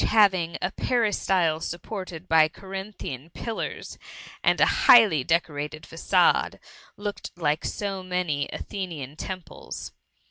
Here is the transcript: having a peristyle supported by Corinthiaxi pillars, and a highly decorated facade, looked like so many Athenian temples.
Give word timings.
having 0.03 0.57
a 0.63 0.71
peristyle 0.71 1.59
supported 1.59 2.27
by 2.27 2.47
Corinthiaxi 2.49 3.31
pillars, 3.33 3.99
and 4.43 4.59
a 4.59 4.65
highly 4.89 5.23
decorated 5.23 5.85
facade, 5.85 6.59
looked 6.97 7.29
like 7.37 7.63
so 7.63 8.01
many 8.01 8.49
Athenian 8.51 9.15
temples. 9.15 9.91